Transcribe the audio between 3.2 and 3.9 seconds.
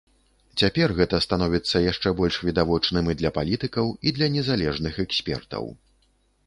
для палітыкаў,